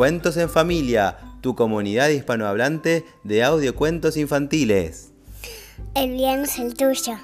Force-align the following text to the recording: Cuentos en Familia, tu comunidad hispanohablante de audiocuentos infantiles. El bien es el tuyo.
Cuentos 0.00 0.38
en 0.38 0.48
Familia, 0.48 1.18
tu 1.42 1.54
comunidad 1.54 2.08
hispanohablante 2.08 3.04
de 3.22 3.44
audiocuentos 3.44 4.16
infantiles. 4.16 5.12
El 5.94 6.12
bien 6.12 6.40
es 6.40 6.58
el 6.58 6.72
tuyo. 6.72 7.18